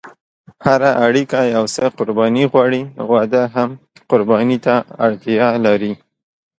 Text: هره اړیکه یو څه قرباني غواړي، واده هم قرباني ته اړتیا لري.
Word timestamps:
هره 0.65 0.91
اړیکه 1.05 1.39
یو 1.55 1.63
څه 1.75 1.83
قرباني 1.97 2.43
غواړي، 2.51 2.81
واده 3.11 3.43
هم 3.55 3.69
قرباني 4.11 4.57
ته 4.65 4.75
اړتیا 5.05 5.47
لري. 5.65 5.93